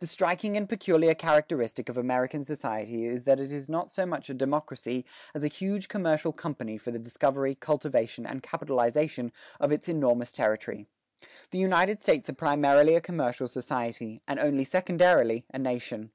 [0.00, 4.28] The striking and peculiar characteristic of American society is that it is not so much
[4.28, 9.30] a democracy as a huge commercial company for the discovery, cultivation, and capitalization
[9.60, 10.86] of its enormous territory.
[11.52, 16.10] The United States are primarily a commercial society, and only secondarily a nation."